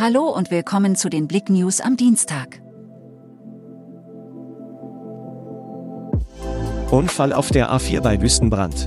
[0.00, 2.62] Hallo und willkommen zu den Blick News am Dienstag.
[6.92, 8.86] Unfall auf der A4 bei Wüstenbrand.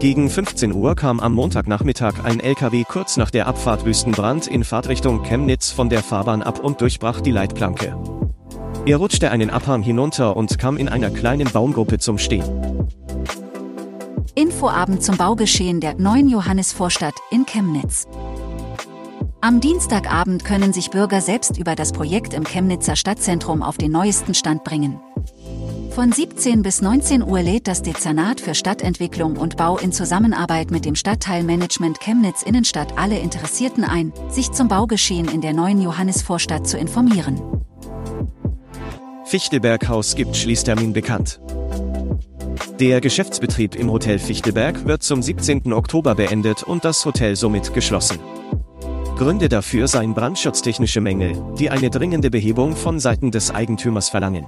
[0.00, 5.22] Gegen 15 Uhr kam am Montagnachmittag ein LKW kurz nach der Abfahrt Wüstenbrand in Fahrtrichtung
[5.22, 7.96] Chemnitz von der Fahrbahn ab und durchbrach die Leitplanke.
[8.86, 12.42] Er rutschte einen Abhang hinunter und kam in einer kleinen Baumgruppe zum Stehen.
[14.34, 18.08] Infoabend zum Baugeschehen der neuen Johannesvorstadt in Chemnitz.
[19.42, 24.34] Am Dienstagabend können sich Bürger selbst über das Projekt im Chemnitzer Stadtzentrum auf den neuesten
[24.34, 25.00] Stand bringen.
[25.92, 30.84] Von 17 bis 19 Uhr lädt das Dezernat für Stadtentwicklung und Bau in Zusammenarbeit mit
[30.84, 36.76] dem Stadtteilmanagement Chemnitz Innenstadt alle Interessierten ein, sich zum Baugeschehen in der neuen Johannesvorstadt zu
[36.76, 37.40] informieren.
[39.24, 41.40] Fichtelberghaus gibt Schließtermin bekannt.
[42.78, 45.72] Der Geschäftsbetrieb im Hotel Fichtelberg wird zum 17.
[45.72, 48.18] Oktober beendet und das Hotel somit geschlossen.
[49.20, 54.46] Gründe dafür seien brandschutztechnische Mängel, die eine dringende Behebung von Seiten des Eigentümers verlangen.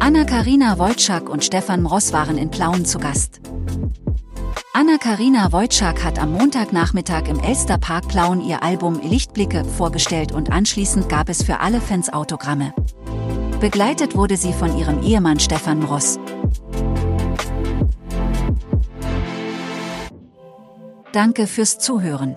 [0.00, 3.40] Anna-Karina Wojcik und Stefan Ross waren in Plauen zu Gast.
[4.74, 11.30] Anna-Karina Wojcik hat am Montagnachmittag im Elsterpark Plauen ihr Album Lichtblicke vorgestellt und anschließend gab
[11.30, 12.74] es für alle Fans Autogramme.
[13.60, 16.18] Begleitet wurde sie von ihrem Ehemann Stefan Ross.
[21.14, 22.36] Danke fürs Zuhören.